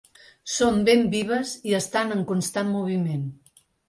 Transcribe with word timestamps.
Són 0.51 0.77
ben 0.87 1.03
vives 1.11 1.51
i 1.71 1.75
estan 1.79 2.13
en 2.15 2.23
constant 2.31 2.73
moviment. 2.79 3.29